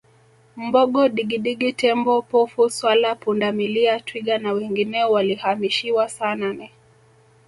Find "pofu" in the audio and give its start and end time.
2.29-2.63